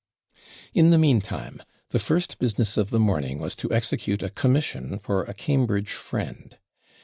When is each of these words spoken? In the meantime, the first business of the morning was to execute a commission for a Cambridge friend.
In 0.73 0.89
the 0.89 0.97
meantime, 0.97 1.61
the 1.89 1.99
first 1.99 2.39
business 2.39 2.75
of 2.75 2.89
the 2.89 2.97
morning 2.99 3.37
was 3.37 3.53
to 3.57 3.71
execute 3.71 4.23
a 4.23 4.31
commission 4.31 4.97
for 4.97 5.21
a 5.25 5.33
Cambridge 5.35 5.93
friend. 5.93 6.57